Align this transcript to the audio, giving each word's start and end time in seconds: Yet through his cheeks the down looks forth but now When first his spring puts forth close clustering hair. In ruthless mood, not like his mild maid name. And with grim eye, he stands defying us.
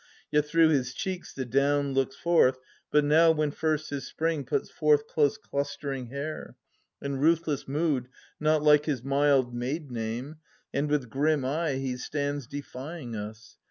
Yet 0.31 0.47
through 0.47 0.69
his 0.69 0.95
cheeks 0.95 1.31
the 1.31 1.45
down 1.45 1.93
looks 1.93 2.15
forth 2.15 2.57
but 2.89 3.05
now 3.05 3.29
When 3.29 3.51
first 3.51 3.91
his 3.91 4.07
spring 4.07 4.43
puts 4.45 4.71
forth 4.71 5.05
close 5.05 5.37
clustering 5.37 6.07
hair. 6.07 6.55
In 7.03 7.17
ruthless 7.19 7.67
mood, 7.67 8.07
not 8.39 8.63
like 8.63 8.85
his 8.85 9.03
mild 9.03 9.53
maid 9.53 9.91
name. 9.91 10.37
And 10.73 10.89
with 10.89 11.11
grim 11.11 11.45
eye, 11.45 11.73
he 11.75 11.97
stands 11.97 12.47
defying 12.47 13.15
us. 13.15 13.57